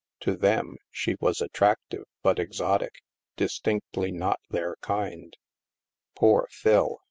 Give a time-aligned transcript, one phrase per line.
[0.21, 3.03] To them, she was attractive but exotic—
[3.37, 5.37] distinctly not their kind.
[6.15, 6.97] Poor Phil